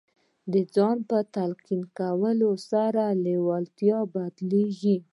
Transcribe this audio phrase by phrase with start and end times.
[0.51, 4.97] د ځان په تلقین کولو سره لېوالتیا بدلېږي